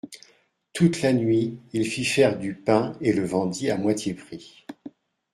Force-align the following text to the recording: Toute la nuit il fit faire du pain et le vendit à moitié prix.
Toute 0.73 1.03
la 1.03 1.13
nuit 1.13 1.59
il 1.73 1.85
fit 1.85 2.05
faire 2.05 2.39
du 2.39 2.55
pain 2.55 2.97
et 3.01 3.13
le 3.13 3.23
vendit 3.23 3.69
à 3.69 3.77
moitié 3.77 4.15
prix. 4.15 4.65